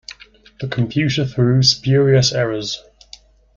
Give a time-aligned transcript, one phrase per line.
[0.59, 2.83] The computer threw spurious errors.